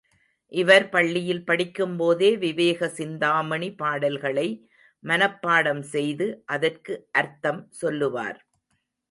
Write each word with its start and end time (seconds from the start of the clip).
இவர் 0.51 0.85
பள்ளியில் 0.89 1.43
படிக்கும்போதே 1.43 2.29
விவேக 2.37 2.89
சிந்தாமணி 2.89 3.69
பாடல்களை 3.73 4.47
மனப்பாடம் 5.03 5.83
செய்து, 5.93 6.27
அதற்கு 6.45 6.95
அர்த்தம் 7.11 7.61
சொல்லுவார். 7.81 8.39